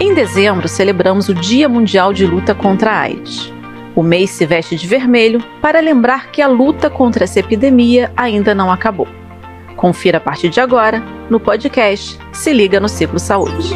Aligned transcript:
Em 0.00 0.14
dezembro, 0.14 0.68
celebramos 0.68 1.28
o 1.28 1.34
Dia 1.34 1.68
Mundial 1.68 2.12
de 2.12 2.26
Luta 2.26 2.54
contra 2.54 2.92
a 2.92 3.00
AIDS. 3.00 3.52
O 3.94 4.02
mês 4.02 4.30
se 4.30 4.44
veste 4.44 4.76
de 4.76 4.86
vermelho 4.86 5.42
para 5.60 5.80
lembrar 5.80 6.30
que 6.30 6.42
a 6.42 6.48
luta 6.48 6.90
contra 6.90 7.24
essa 7.24 7.40
epidemia 7.40 8.12
ainda 8.16 8.54
não 8.54 8.70
acabou. 8.70 9.08
Confira 9.76 10.18
a 10.18 10.20
partir 10.20 10.50
de 10.50 10.60
agora 10.60 11.02
no 11.30 11.38
podcast 11.38 12.18
Se 12.32 12.52
Liga 12.52 12.80
no 12.80 12.88
Ciclo 12.88 13.18
Saúde. 13.18 13.74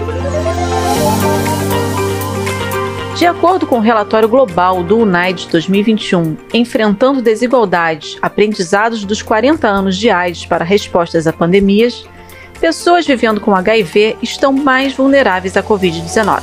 De 3.16 3.26
acordo 3.26 3.66
com 3.66 3.79
o 3.79 3.80
relatório 3.80 4.29
global 4.29 4.84
do 4.84 4.98
UNAIDS 4.98 5.46
2021, 5.46 6.36
Enfrentando 6.54 7.20
Desigualdades, 7.20 8.16
Aprendizados 8.22 9.04
dos 9.04 9.22
40 9.22 9.66
anos 9.66 9.96
de 9.96 10.08
AIDS 10.08 10.46
para 10.46 10.64
Respostas 10.64 11.26
a 11.26 11.32
Pandemias, 11.32 12.08
pessoas 12.59 13.06
vivendo 13.06 13.40
com 13.40 13.54
HIV 13.54 14.18
estão 14.22 14.52
mais 14.52 14.95
vulneráveis 14.95 15.56
à 15.56 15.62
Covid-19. 15.62 16.42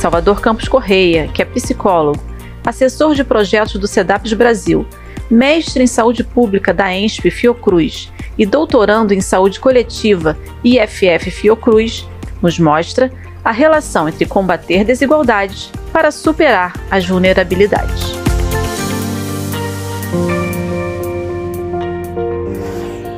Salvador 0.00 0.40
Campos 0.40 0.66
Correia, 0.66 1.28
que 1.28 1.42
é 1.42 1.44
psicólogo, 1.44 2.22
assessor 2.64 3.14
de 3.14 3.22
projetos 3.22 3.74
do 3.74 3.86
SEDAPS 3.86 4.32
Brasil, 4.32 4.86
mestre 5.30 5.82
em 5.82 5.86
saúde 5.86 6.24
pública 6.24 6.72
da 6.72 6.92
ENSP 6.92 7.30
Fiocruz 7.30 8.10
e 8.38 8.46
doutorando 8.46 9.12
em 9.12 9.20
saúde 9.20 9.60
coletiva 9.60 10.38
IFF 10.64 11.30
Fiocruz, 11.30 12.08
nos 12.40 12.58
mostra 12.58 13.12
a 13.44 13.50
relação 13.50 14.08
entre 14.08 14.26
combater 14.26 14.84
desigualdades 14.84 15.70
para 15.92 16.10
superar 16.10 16.72
as 16.90 17.06
vulnerabilidades. 17.06 18.29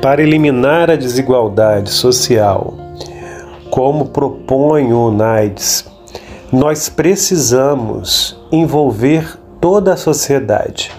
Para 0.03 0.21
eliminar 0.21 0.91
a 0.91 0.97
desigualdade 0.97 1.89
social, 1.89 2.73
como 3.69 4.07
propõe 4.07 4.91
o 4.91 5.07
UNAIDS, 5.07 5.85
nós 6.51 6.89
precisamos 6.89 8.37
envolver 8.51 9.39
toda 9.61 9.93
a 9.93 9.95
sociedade. 9.97 10.91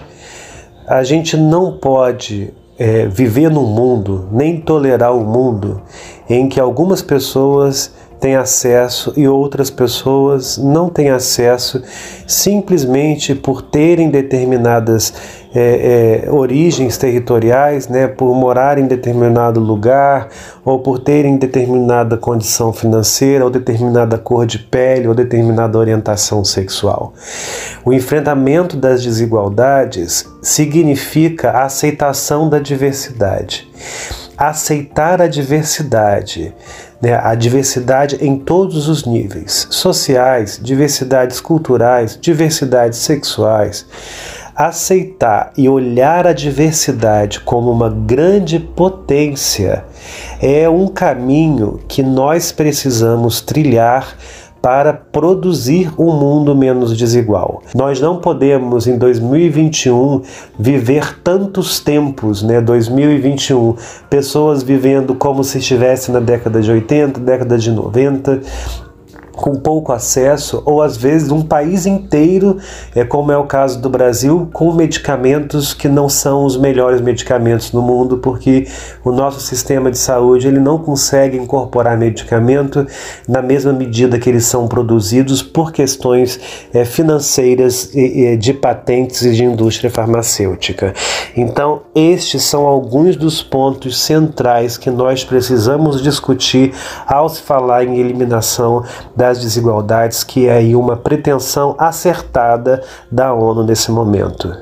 A 0.87 1.03
gente 1.03 1.37
não 1.37 1.77
pode 1.77 2.51
é, 2.79 3.05
viver 3.05 3.51
num 3.51 3.67
mundo, 3.67 4.27
nem 4.31 4.59
tolerar 4.59 5.13
o 5.13 5.19
um 5.19 5.23
mundo 5.23 5.83
em 6.27 6.49
que 6.49 6.59
algumas 6.59 7.03
pessoas 7.03 7.93
têm 8.19 8.35
acesso 8.35 9.13
e 9.15 9.27
outras 9.27 9.69
pessoas 9.69 10.57
não 10.57 10.89
têm 10.89 11.09
acesso 11.09 11.81
simplesmente 12.27 13.35
por 13.35 13.61
terem 13.61 14.09
determinadas 14.09 15.13
é, 15.57 16.23
é, 16.25 16.31
origens 16.31 16.97
territoriais, 16.97 17.87
né, 17.87 18.07
por 18.07 18.35
morar 18.35 18.77
em 18.77 18.87
determinado 18.87 19.57
lugar, 19.57 20.27
ou 20.65 20.79
por 20.79 20.99
terem 20.99 21.37
determinada 21.37 22.17
condição 22.17 22.73
financeira, 22.73 23.45
ou 23.45 23.49
determinada 23.49 24.17
cor 24.17 24.45
de 24.45 24.59
pele, 24.59 25.07
ou 25.07 25.15
determinada 25.15 25.77
orientação 25.77 26.43
sexual. 26.43 27.13
O 27.85 27.93
enfrentamento 27.93 28.75
das 28.75 29.01
desigualdades 29.01 30.29
significa 30.41 31.51
a 31.51 31.63
aceitação 31.63 32.49
da 32.49 32.59
diversidade. 32.59 33.71
Aceitar 34.37 35.21
a 35.21 35.27
diversidade 35.27 36.53
né, 37.01 37.19
a 37.21 37.35
diversidade 37.35 38.17
em 38.21 38.37
todos 38.37 38.87
os 38.87 39.05
níveis 39.05 39.67
sociais, 39.69 40.59
diversidades 40.61 41.39
culturais, 41.39 42.17
diversidades 42.19 42.99
sexuais. 42.99 43.85
Aceitar 44.55 45.51
e 45.57 45.67
olhar 45.67 46.25
a 46.25 46.31
diversidade 46.31 47.41
como 47.41 47.69
uma 47.69 47.89
grande 47.89 48.57
potência 48.57 49.83
é 50.41 50.69
um 50.69 50.87
caminho 50.87 51.81
que 51.89 52.01
nós 52.01 52.53
precisamos 52.53 53.41
trilhar 53.41 54.15
para 54.65 54.93
produzir 54.93 55.91
um 55.95 56.11
mundo 56.11 56.55
menos 56.55 56.97
desigual. 56.97 57.61
Nós 57.75 58.01
não 58.01 58.17
podemos 58.17 58.87
em 58.87 58.97
2021 58.97 60.23
viver 60.57 61.19
tantos 61.19 61.79
tempos, 61.79 62.41
né? 62.41 62.59
2021, 62.59 63.75
pessoas 64.09 64.63
vivendo 64.63 65.13
como 65.13 65.43
se 65.43 65.59
estivesse 65.59 66.11
na 66.11 66.19
década 66.19 66.63
de 66.63 66.71
80, 66.71 67.19
década 67.19 67.59
de 67.59 67.69
90, 67.69 68.41
com 69.35 69.55
pouco 69.55 69.91
acesso, 69.91 70.61
ou 70.65 70.81
às 70.81 70.95
vezes 70.97 71.29
um 71.31 71.41
país 71.41 71.85
inteiro, 71.85 72.57
é 72.95 73.03
como 73.03 73.31
é 73.31 73.37
o 73.37 73.43
caso 73.43 73.79
do 73.79 73.89
Brasil, 73.89 74.49
com 74.53 74.73
medicamentos 74.73 75.73
que 75.73 75.87
não 75.87 76.07
são 76.07 76.45
os 76.45 76.57
melhores 76.57 77.01
medicamentos 77.01 77.71
no 77.71 77.81
mundo, 77.81 78.17
porque 78.17 78.67
o 79.03 79.11
nosso 79.11 79.39
sistema 79.41 79.91
de 79.91 79.97
saúde 79.97 80.47
ele 80.47 80.59
não 80.59 80.77
consegue 80.77 81.37
incorporar 81.37 81.97
medicamento 81.97 82.87
na 83.27 83.41
mesma 83.41 83.73
medida 83.73 84.17
que 84.17 84.29
eles 84.29 84.45
são 84.45 84.67
produzidos 84.67 85.41
por 85.41 85.71
questões 85.71 86.39
é, 86.73 86.85
financeiras 86.85 87.93
e, 87.93 88.33
e 88.33 88.37
de 88.37 88.53
patentes 88.53 89.21
e 89.23 89.31
de 89.33 89.43
indústria 89.43 89.89
farmacêutica. 89.89 90.93
Então, 91.35 91.81
estes 91.93 92.43
são 92.43 92.65
alguns 92.65 93.15
dos 93.15 93.41
pontos 93.41 93.99
centrais 93.99 94.77
que 94.77 94.89
nós 94.89 95.23
precisamos 95.23 96.01
discutir 96.01 96.73
ao 97.05 97.27
se 97.29 97.41
falar 97.41 97.83
em 97.83 97.97
eliminação 97.97 98.83
da 99.15 99.24
das 99.25 99.39
desigualdades, 99.39 100.23
que 100.23 100.47
é 100.47 100.57
aí 100.57 100.75
uma 100.75 100.95
pretensão 100.95 101.75
acertada 101.79 102.83
da 103.11 103.33
ONU 103.33 103.63
nesse 103.63 103.91
momento. 103.91 104.55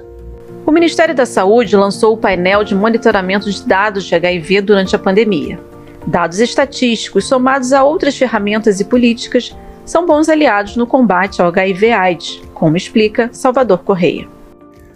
O 0.66 0.72
Ministério 0.72 1.13
da 1.13 1.25
Saúde 1.25 1.75
lançou 1.75 2.13
o 2.13 2.18
painel 2.18 2.63
de 2.63 2.74
monitoramento 2.74 3.51
de 3.51 3.68
dados 3.68 4.06
de 4.06 4.16
HIV 4.16 4.62
durante 4.62 4.96
a 4.96 5.00
pandemia. 5.00 5.59
Dados 6.07 6.40
estatísticos 6.40 7.25
somados 7.25 7.74
a 7.74 7.84
outras 7.84 8.18
ferramentas 8.18 8.79
e 8.79 8.85
políticas 8.85 9.53
são 9.85 10.06
bons 10.06 10.29
aliados 10.29 10.78
no 10.78 10.88
combate 10.88 11.41
ao 11.41 11.50
HIV/AIDS, 11.50 12.41
como 12.53 12.78
explica 12.78 13.30
Salvador 13.34 13.80
Correia. 13.80 14.28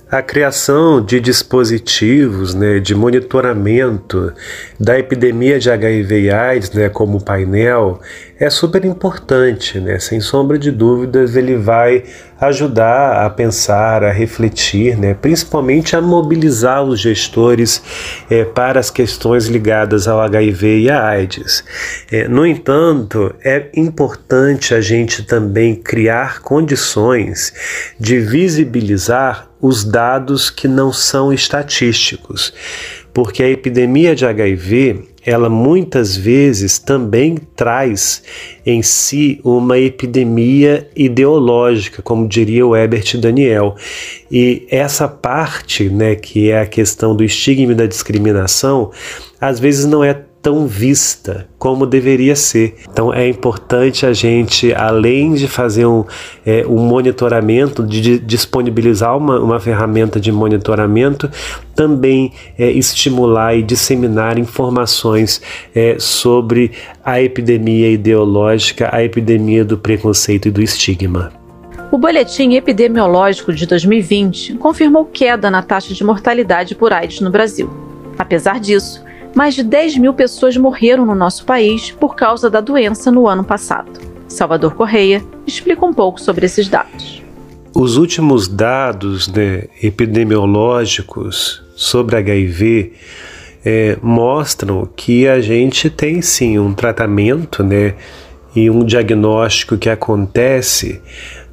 A 0.09 0.22
criação 0.22 1.03
de 1.03 1.19
dispositivos 1.19 2.55
né, 2.55 2.79
de 2.79 2.95
monitoramento 2.95 4.31
da 4.79 4.97
epidemia 4.97 5.59
de 5.59 5.69
HIV 5.69 6.22
e 6.22 6.31
AIDS, 6.31 6.72
né, 6.72 6.88
como 6.88 7.17
o 7.17 7.22
painel, 7.22 7.99
é 8.39 8.49
super 8.49 8.85
importante, 8.85 9.79
né? 9.79 9.99
Sem 9.99 10.19
sombra 10.19 10.59
de 10.59 10.71
dúvidas, 10.71 11.35
ele 11.35 11.55
vai 11.55 12.03
ajudar 12.39 13.25
a 13.25 13.29
pensar, 13.29 14.03
a 14.03 14.11
refletir, 14.11 14.95
né? 14.97 15.15
principalmente 15.15 15.95
a 15.95 16.01
mobilizar 16.01 16.83
os 16.83 16.99
gestores 16.99 17.81
é, 18.29 18.45
para 18.45 18.79
as 18.79 18.91
questões 18.91 19.47
ligadas 19.47 20.07
ao 20.07 20.21
HIV 20.21 20.81
e 20.81 20.89
à 20.89 21.07
AIDS. 21.07 21.63
É, 22.11 22.27
no 22.27 22.45
entanto, 22.45 23.33
é 23.43 23.69
importante 23.75 24.73
a 24.73 24.81
gente 24.81 25.23
também 25.23 25.75
criar 25.75 26.41
condições 26.41 27.53
de 27.99 28.19
visibilizar 28.19 29.49
os 29.59 29.83
dados 29.83 30.51
que 30.51 30.67
não 30.67 30.93
são 30.93 31.33
estatísticos, 31.33 32.53
porque 33.11 33.41
a 33.41 33.49
epidemia 33.49 34.15
de 34.15 34.23
HIV 34.23 35.16
ela 35.27 35.49
muitas 35.49 36.15
vezes 36.15 36.79
também 36.79 37.35
traz 37.53 38.23
em 38.65 38.81
si 38.81 39.41
uma 39.43 39.77
epidemia 39.77 40.89
ideológica, 40.95 42.01
como 42.01 42.29
diria 42.29 42.65
o 42.65 42.73
Herbert 42.73 43.17
Daniel. 43.19 43.75
E 44.31 44.66
essa 44.71 45.05
parte, 45.05 45.89
né, 45.89 46.16
que 46.16 46.49
é 46.49 46.61
a 46.61 46.66
questão 46.66 47.13
do 47.13 47.25
estigma 47.25 47.73
e 47.73 47.75
da 47.75 47.85
discriminação, 47.85 48.89
às 49.41 49.59
vezes 49.59 49.85
não 49.85 50.01
é 50.01 50.13
tão 50.47 50.66
vista 50.66 51.46
como 51.59 51.85
deveria 51.85 52.34
ser. 52.34 52.75
Então 52.90 53.13
é 53.13 53.28
importante 53.28 54.06
a 54.06 54.13
gente, 54.13 54.74
além 54.74 55.34
de 55.34 55.46
fazer 55.46 55.85
um, 55.85 56.06
é, 56.46 56.66
um 56.66 56.78
monitoramento, 56.78 57.84
de 57.84 58.18
disponibilizar 58.18 59.18
uma, 59.18 59.41
uma 59.41 59.59
ferramenta 59.59 60.22
de 60.22 60.31
monitoramento, 60.31 61.30
também 61.75 62.31
é, 62.58 62.72
estimular 62.72 63.58
e 63.58 63.62
disseminar 63.62 64.40
informações 64.40 65.41
é, 65.75 65.97
sobre 66.00 66.72
a 67.03 67.22
epidemia 67.22 67.91
ideológica, 67.91 68.90
a 68.90 69.03
epidemia 69.03 69.66
do 69.66 69.78
preconceito 69.78 70.47
e 70.47 70.52
do 70.52 70.61
estigma. 70.61 71.34
O 71.91 71.97
boletim 71.97 72.53
epidemiológico 72.53 73.52
de 73.52 73.66
2020 73.66 74.53
confirmou 74.53 75.03
queda 75.03 75.52
na 75.52 75.61
taxa 75.61 75.93
de 75.93 76.05
mortalidade 76.05 76.73
por 76.73 76.93
AIDS 76.93 77.20
no 77.20 77.29
Brasil. 77.29 77.70
Apesar 78.17 78.61
disso, 78.61 79.05
mais 79.37 79.53
de 79.53 79.61
10 79.61 79.99
mil 79.99 80.16
pessoas 80.16 80.57
morreram 80.57 81.05
no 81.05 81.13
nosso 81.13 81.45
país 81.45 81.91
por 81.91 82.16
causa 82.16 82.49
da 82.49 82.59
doença 82.59 83.11
no 83.11 83.28
ano 83.28 83.43
passado. 83.43 83.91
Salvador 84.28 84.73
Correia 84.73 85.23
explica 85.45 85.85
um 85.85 85.93
pouco 85.93 86.19
sobre 86.19 86.47
esses 86.47 86.67
dados. 86.67 87.22
Os 87.72 87.97
últimos 87.97 88.47
dados 88.47 89.28
né, 89.28 89.66
epidemiológicos 89.84 91.63
sobre 91.75 92.16
HIV 92.16 92.93
é, 93.63 93.95
mostram 94.01 94.89
que 94.95 95.28
a 95.28 95.40
gente 95.40 95.87
tem 95.87 96.19
sim 96.19 96.57
um 96.57 96.73
tratamento 96.73 97.63
né, 97.63 97.93
e 98.55 98.72
um 98.72 98.83
diagnóstico 98.83 99.78
que 99.78 99.87
acontece, 99.87 100.99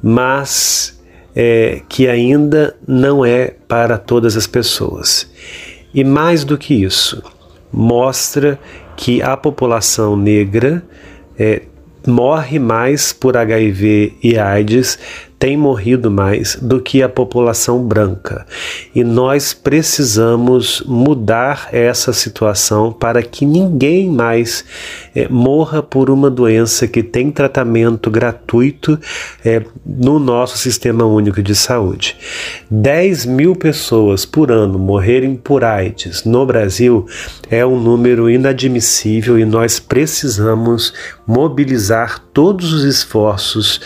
mas 0.01 0.99
é, 1.35 1.83
que 1.87 2.07
ainda 2.07 2.75
não 2.87 3.23
é 3.23 3.53
para 3.67 3.99
todas 3.99 4.35
as 4.35 4.47
pessoas. 4.47 5.29
E 5.93 6.03
mais 6.03 6.43
do 6.43 6.57
que 6.57 6.73
isso, 6.73 7.21
mostra 7.75 8.57
que 8.95 9.21
a 9.21 9.35
população 9.35 10.15
negra 10.15 10.81
é, 11.37 11.63
morre 12.07 12.57
mais 12.57 13.11
por 13.11 13.35
HIV 13.35 14.13
e 14.23 14.39
AIDS 14.39 14.97
tem 15.37 15.57
morrido 15.57 16.09
mais 16.09 16.55
do 16.55 16.79
que 16.79 17.03
a 17.03 17.09
população 17.09 17.83
branca. 17.83 18.45
E 18.93 19.03
nós 19.03 19.53
precisamos 19.53 20.81
mudar 20.85 21.69
essa 21.71 22.13
situação 22.13 22.91
para 22.91 23.21
que 23.21 23.45
ninguém 23.45 24.09
mais 24.09 24.63
é, 25.13 25.27
morra 25.27 25.83
por 25.83 26.09
uma 26.09 26.29
doença 26.29 26.87
que 26.87 27.03
tem 27.03 27.31
tratamento 27.31 28.09
gratuito 28.09 28.99
é, 29.43 29.61
no 29.85 30.19
nosso 30.19 30.57
sistema 30.57 31.05
único 31.05 31.41
de 31.41 31.53
saúde. 31.53 32.15
10 32.71 33.25
mil 33.25 33.55
pessoas 33.55 34.25
por 34.25 34.51
ano 34.51 34.79
morrerem 34.79 35.35
por 35.35 35.63
AIDS 35.63 36.23
no 36.23 36.45
Brasil 36.45 37.05
é 37.49 37.65
um 37.65 37.79
número 37.79 38.29
inadmissível 38.29 39.37
e 39.37 39.45
nós 39.45 39.79
precisamos 39.79 40.93
mobilizar 41.27 42.19
todos 42.33 42.73
os 42.73 42.83
esforços. 42.83 43.81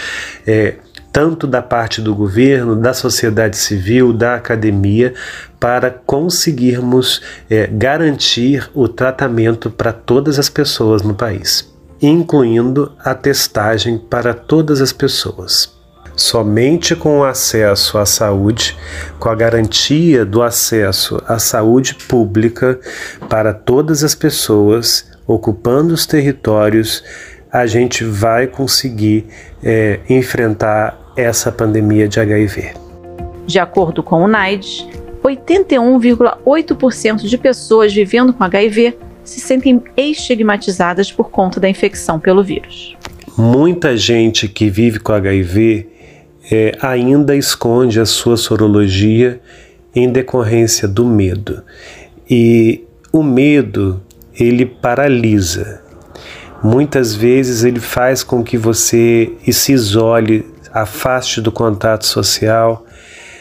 É, 0.45 0.75
tanto 1.11 1.47
da 1.47 1.61
parte 1.61 2.01
do 2.01 2.15
governo, 2.15 2.75
da 2.75 2.93
sociedade 2.93 3.57
civil, 3.57 4.13
da 4.13 4.35
academia, 4.35 5.13
para 5.59 5.89
conseguirmos 5.89 7.21
é, 7.49 7.67
garantir 7.67 8.69
o 8.73 8.87
tratamento 8.87 9.69
para 9.69 9.91
todas 9.91 10.39
as 10.39 10.49
pessoas 10.49 11.01
no 11.01 11.13
país, 11.13 11.71
incluindo 12.01 12.93
a 13.03 13.13
testagem 13.13 13.97
para 13.97 14.33
todas 14.33 14.81
as 14.81 14.93
pessoas. 14.93 15.77
Somente 16.15 16.95
com 16.97 17.19
o 17.19 17.23
acesso 17.23 17.97
à 17.97 18.05
saúde, 18.05 18.77
com 19.19 19.29
a 19.29 19.35
garantia 19.35 20.25
do 20.25 20.43
acesso 20.43 21.21
à 21.25 21.39
saúde 21.39 21.95
pública 21.95 22.77
para 23.29 23.53
todas 23.53 24.03
as 24.03 24.13
pessoas, 24.13 25.09
ocupando 25.25 25.93
os 25.93 26.05
territórios, 26.05 27.03
a 27.51 27.65
gente 27.65 28.03
vai 28.03 28.47
conseguir 28.47 29.27
é, 29.63 29.99
enfrentar 30.09 30.98
essa 31.15 31.51
pandemia 31.51 32.07
de 32.07 32.19
HIV. 32.19 32.73
De 33.45 33.59
acordo 33.59 34.03
com 34.03 34.23
o 34.23 34.27
NAIDS, 34.27 34.87
81,8% 35.23 37.27
de 37.27 37.37
pessoas 37.37 37.93
vivendo 37.93 38.33
com 38.33 38.43
HIV 38.43 38.97
se 39.23 39.39
sentem 39.39 39.83
estigmatizadas 39.95 41.11
por 41.11 41.29
conta 41.29 41.59
da 41.59 41.69
infecção 41.69 42.19
pelo 42.19 42.43
vírus. 42.43 42.95
Muita 43.37 43.95
gente 43.95 44.47
que 44.47 44.69
vive 44.69 44.99
com 44.99 45.13
HIV 45.13 45.87
é, 46.51 46.71
ainda 46.81 47.35
esconde 47.35 47.99
a 47.99 48.05
sua 48.05 48.37
sorologia 48.37 49.39
em 49.95 50.09
decorrência 50.09 50.87
do 50.87 51.05
medo. 51.05 51.63
E 52.29 52.83
o 53.11 53.23
medo, 53.23 54.01
ele 54.37 54.65
paralisa. 54.65 55.81
Muitas 56.63 57.15
vezes 57.15 57.63
ele 57.63 57.79
faz 57.79 58.23
com 58.23 58.43
que 58.43 58.57
você 58.57 59.31
se 59.51 59.71
isole 59.71 60.45
afaste 60.73 61.41
do 61.41 61.51
contato 61.51 62.05
social, 62.05 62.85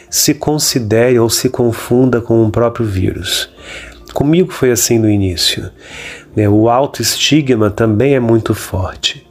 se 0.09 0.33
considere 0.33 1.19
ou 1.19 1.29
se 1.29 1.49
confunda 1.49 2.19
com 2.19 2.43
o 2.43 2.51
próprio 2.51 2.85
vírus. 2.85 3.49
Comigo 4.13 4.51
foi 4.51 4.71
assim 4.71 4.97
no 4.97 5.09
início. 5.09 5.69
Né? 6.35 6.49
O 6.49 6.69
autoestigma 6.69 7.69
também 7.69 8.15
é 8.15 8.19
muito 8.19 8.55
forte. 8.55 9.25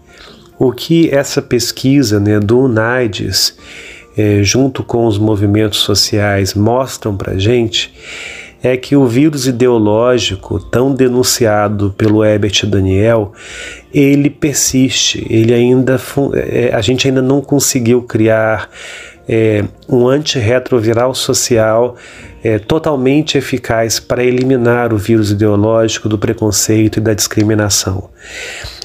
O 0.58 0.72
que 0.72 1.10
essa 1.10 1.42
pesquisa 1.42 2.18
né, 2.18 2.38
do 2.40 2.60
UNAIDS, 2.60 3.56
é, 4.16 4.42
junto 4.42 4.82
com 4.82 5.06
os 5.06 5.18
movimentos 5.18 5.78
sociais, 5.78 6.54
mostram 6.54 7.16
para 7.16 7.38
gente 7.38 7.92
é 8.62 8.76
que 8.76 8.96
o 8.96 9.06
vírus 9.06 9.46
ideológico, 9.46 10.58
tão 10.58 10.92
denunciado 10.92 11.94
pelo 11.96 12.24
Herbert 12.24 12.66
Daniel, 12.66 13.32
ele 13.92 14.28
persiste, 14.28 15.24
ele 15.30 15.54
ainda 15.54 16.00
é, 16.34 16.74
a 16.74 16.80
gente 16.80 17.06
ainda 17.06 17.22
não 17.22 17.40
conseguiu 17.40 18.02
criar 18.02 18.68
é, 19.28 19.64
um 19.88 20.08
antirretroviral 20.08 21.14
social 21.14 21.96
é, 22.42 22.58
totalmente 22.58 23.36
eficaz 23.36 24.00
para 24.00 24.24
eliminar 24.24 24.92
o 24.92 24.98
vírus 24.98 25.30
ideológico 25.30 26.08
do 26.08 26.18
preconceito 26.18 26.98
e 26.98 27.00
da 27.00 27.14
discriminação. 27.14 28.08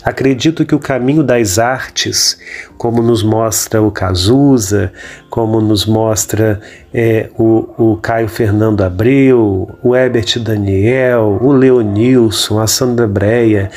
Acredito 0.04 0.66
que 0.66 0.76
o 0.76 0.80
caminho 0.80 1.24
das 1.24 1.58
artes, 1.58 2.38
como 2.78 3.02
nos 3.02 3.24
mostra 3.24 3.82
o 3.82 3.90
Cazuza, 3.90 4.92
como 5.30 5.62
nos 5.62 5.86
mostra 5.86 6.60
é, 6.94 7.30
o, 7.38 7.70
o 7.78 7.98
Caio 7.98 8.28
Fernando 8.28 8.82
Abreu, 8.82 9.70
o 9.82 9.96
Herbert 9.96 10.40
Daniel, 10.40 11.40
o 11.42 11.54
Leonilson, 11.54 12.60
a 12.60 12.68
Sandra 12.68 13.08
Breia, 13.08 13.72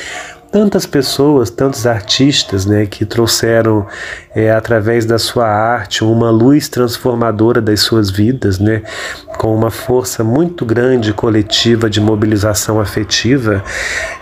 tantas 0.56 0.86
pessoas, 0.86 1.50
tantos 1.50 1.86
artistas 1.86 2.64
né, 2.64 2.86
que 2.86 3.04
trouxeram 3.04 3.86
é, 4.34 4.50
através 4.50 5.04
da 5.04 5.18
sua 5.18 5.46
arte 5.46 6.02
uma 6.02 6.30
luz 6.30 6.66
transformadora 6.66 7.60
das 7.60 7.80
suas 7.80 8.08
vidas, 8.08 8.58
né, 8.58 8.80
com 9.36 9.54
uma 9.54 9.70
força 9.70 10.24
muito 10.24 10.64
grande 10.64 11.12
coletiva 11.12 11.90
de 11.90 12.00
mobilização 12.00 12.80
afetiva. 12.80 13.62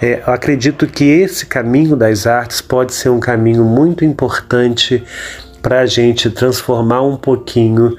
É, 0.03 0.25
acredito 0.27 0.89
que 0.89 1.05
esse 1.05 1.47
caminho 1.47 1.95
das 1.95 2.27
artes 2.27 2.61
pode 2.61 2.95
ser 2.95 3.11
um 3.11 3.21
caminho 3.21 3.63
muito 3.63 4.05
importante 4.05 5.05
para 5.63 5.83
a 5.83 5.87
gente 5.87 6.29
transformar 6.31 7.03
um 7.03 7.17
pouquinho 7.17 7.97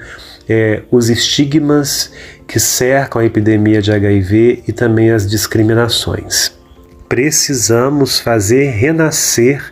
é, 0.50 0.82
os 0.92 1.10
estigmas 1.10 2.12
que 2.46 2.60
cercam 2.60 3.22
a 3.22 3.26
epidemia 3.26 3.82
de 3.82 3.94
HIV 3.94 4.66
e 4.68 4.74
também 4.74 5.10
as 5.10 5.26
discriminações 5.26 6.54
precisamos 7.16 8.20
fazer 8.20 8.72
renascer 8.72 9.72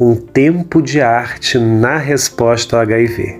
um 0.00 0.16
tempo 0.16 0.80
de 0.80 1.02
arte 1.02 1.58
na 1.58 1.98
resposta 1.98 2.76
ao 2.76 2.80
HIV. 2.82 3.38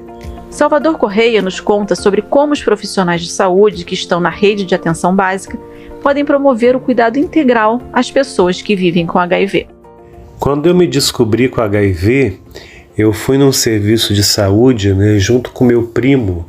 Salvador 0.51 0.99
Correia 0.99 1.41
nos 1.41 1.59
conta 1.59 1.95
sobre 1.95 2.21
como 2.21 2.53
os 2.53 2.63
profissionais 2.63 3.23
de 3.23 3.31
saúde 3.31 3.87
que 3.87 3.95
estão 3.95 4.21
na 4.21 4.29
rede 4.29 4.67
de 4.67 4.75
atenção 4.75 5.17
básica 5.17 5.59
podem 6.03 6.27
promover 6.27 6.77
o 6.77 6.81
cuidado 6.81 7.19
integral 7.19 7.81
às 7.91 8.11
pessoas 8.11 8.61
que 8.61 8.77
vivem 8.77 9.07
com 9.07 9.19
HIV. 9.19 9.67
Quando 10.39 10.69
eu 10.69 10.75
me 10.75 10.87
descobri 10.87 11.49
com 11.49 11.63
HIV, 11.63 12.39
eu 12.99 13.15
fui 13.15 13.39
num 13.39 13.51
serviço 13.51 14.13
de 14.13 14.23
saúde 14.23 14.93
né, 14.93 15.19
junto 15.19 15.53
com 15.53 15.65
meu 15.65 15.85
primo 15.85 16.47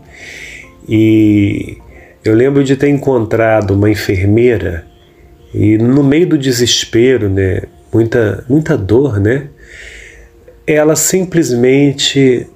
e 0.85 1.77
eu 2.25 2.35
lembro 2.35 2.61
de 2.61 2.75
ter 2.75 2.89
encontrado 2.89 3.71
uma 3.71 3.89
enfermeira 3.89 4.88
e 5.53 5.77
no 5.77 6.03
meio 6.03 6.27
do 6.27 6.37
desespero, 6.37 7.29
né, 7.29 7.63
muita, 7.91 8.43
muita 8.47 8.77
dor, 8.77 9.19
né, 9.19 9.47
ela 10.65 10.95
simplesmente 10.95 12.47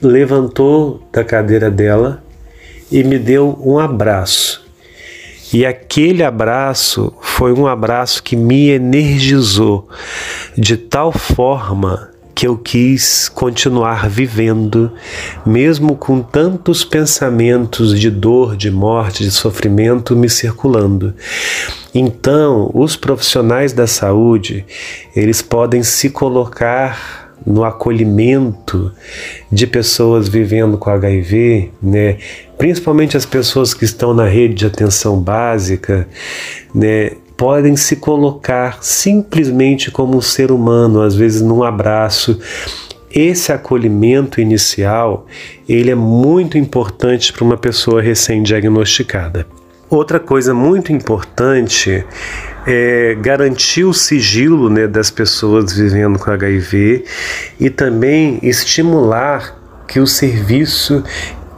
levantou 0.00 1.02
da 1.12 1.24
cadeira 1.24 1.70
dela 1.70 2.22
e 2.90 3.02
me 3.02 3.18
deu 3.18 3.58
um 3.64 3.78
abraço. 3.78 4.62
E 5.52 5.66
aquele 5.66 6.22
abraço 6.22 7.12
foi 7.20 7.52
um 7.52 7.66
abraço 7.66 8.22
que 8.22 8.36
me 8.36 8.68
energizou 8.70 9.88
de 10.56 10.76
tal 10.76 11.12
forma 11.12 12.11
que 12.42 12.48
eu 12.48 12.56
quis 12.56 13.28
continuar 13.28 14.08
vivendo, 14.08 14.90
mesmo 15.46 15.94
com 15.94 16.20
tantos 16.20 16.84
pensamentos 16.84 17.96
de 17.96 18.10
dor, 18.10 18.56
de 18.56 18.68
morte, 18.68 19.22
de 19.22 19.30
sofrimento 19.30 20.16
me 20.16 20.28
circulando. 20.28 21.14
Então, 21.94 22.68
os 22.74 22.96
profissionais 22.96 23.72
da 23.72 23.86
saúde, 23.86 24.64
eles 25.14 25.40
podem 25.40 25.84
se 25.84 26.10
colocar 26.10 27.30
no 27.46 27.62
acolhimento 27.62 28.90
de 29.50 29.64
pessoas 29.64 30.28
vivendo 30.28 30.76
com 30.76 30.90
HIV, 30.90 31.70
né? 31.80 32.16
principalmente 32.58 33.16
as 33.16 33.24
pessoas 33.24 33.72
que 33.72 33.84
estão 33.84 34.12
na 34.12 34.26
rede 34.26 34.54
de 34.54 34.66
atenção 34.66 35.20
básica, 35.20 36.08
né? 36.74 37.12
Podem 37.42 37.74
se 37.74 37.96
colocar 37.96 38.78
simplesmente 38.84 39.90
como 39.90 40.16
um 40.16 40.20
ser 40.20 40.52
humano, 40.52 41.02
às 41.02 41.16
vezes 41.16 41.42
num 41.42 41.64
abraço. 41.64 42.38
Esse 43.10 43.50
acolhimento 43.50 44.40
inicial, 44.40 45.26
ele 45.68 45.90
é 45.90 45.94
muito 45.96 46.56
importante 46.56 47.32
para 47.32 47.42
uma 47.42 47.56
pessoa 47.56 48.00
recém-diagnosticada. 48.00 49.44
Outra 49.90 50.20
coisa 50.20 50.54
muito 50.54 50.92
importante 50.92 52.04
é 52.64 53.18
garantir 53.20 53.82
o 53.82 53.92
sigilo 53.92 54.70
né, 54.70 54.86
das 54.86 55.10
pessoas 55.10 55.72
vivendo 55.72 56.20
com 56.20 56.30
HIV 56.30 57.04
e 57.58 57.68
também 57.68 58.38
estimular 58.40 59.60
que 59.88 59.98
o 59.98 60.06
serviço 60.06 61.02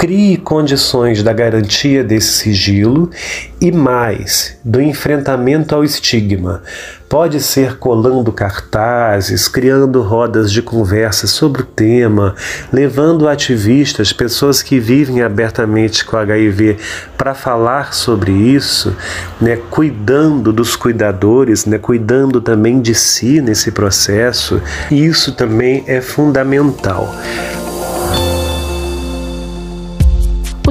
crie 0.04 0.36
condições 0.36 1.22
da 1.22 1.32
garantia 1.32 2.04
desse 2.04 2.32
sigilo 2.32 3.08
e 3.58 3.72
mais 3.72 4.54
do 4.62 4.78
enfrentamento 4.78 5.74
ao 5.74 5.82
estigma. 5.82 6.62
Pode 7.08 7.40
ser 7.40 7.78
colando 7.78 8.30
cartazes, 8.30 9.48
criando 9.48 10.02
rodas 10.02 10.52
de 10.52 10.60
conversa 10.60 11.26
sobre 11.26 11.62
o 11.62 11.64
tema, 11.64 12.34
levando 12.70 13.26
ativistas, 13.26 14.12
pessoas 14.12 14.62
que 14.62 14.78
vivem 14.78 15.22
abertamente 15.22 16.04
com 16.04 16.18
HIV, 16.18 16.76
para 17.16 17.34
falar 17.34 17.94
sobre 17.94 18.30
isso, 18.30 18.94
né, 19.40 19.56
cuidando 19.70 20.52
dos 20.52 20.76
cuidadores, 20.76 21.64
né, 21.64 21.78
cuidando 21.78 22.42
também 22.42 22.78
de 22.78 22.94
si 22.94 23.40
nesse 23.40 23.70
processo. 23.70 24.60
Isso 24.90 25.32
também 25.32 25.82
é 25.86 26.02
fundamental. 26.02 27.14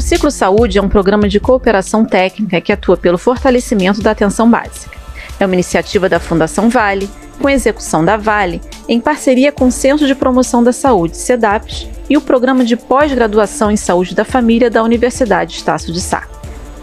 Ciclo 0.04 0.30
Saúde 0.30 0.78
é 0.78 0.82
um 0.82 0.90
programa 0.90 1.30
de 1.30 1.40
cooperação 1.40 2.04
técnica 2.04 2.60
que 2.60 2.74
atua 2.74 2.98
pelo 2.98 3.18
fortalecimento 3.18 4.02
da 4.02 4.12
atenção 4.12 4.52
básica. 4.52 4.98
É 5.40 5.46
uma 5.46 5.56
iniciativa 5.56 6.10
da 6.10 6.20
Fundação 6.20 6.70
Vale, 6.70 7.10
com 7.40 7.50
execução 7.50 8.04
da 8.04 8.18
Vale, 8.18 8.62
em 8.88 9.00
parceria 9.00 9.50
com 9.50 9.68
o 9.68 9.72
Centro 9.72 10.06
de 10.06 10.14
Promoção 10.14 10.62
da 10.62 10.74
Saúde, 10.74 11.16
CEDAPS, 11.16 11.88
e 12.10 12.18
o 12.18 12.22
Programa 12.22 12.66
de 12.66 12.76
Pós-Graduação 12.76 13.72
em 13.72 13.78
Saúde 13.78 14.14
da 14.14 14.26
Família 14.26 14.70
da 14.70 14.84
Universidade 14.84 15.56
Estácio 15.56 15.94
de 15.94 16.02
Sá. 16.02 16.28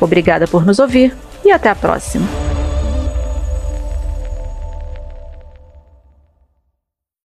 Obrigada 0.00 0.49
por 0.49 0.65
nos 0.65 0.79
ouvir 0.79 1.15
e 1.45 1.53
até 1.53 1.69
a 1.69 1.75
próxima! 1.75 2.50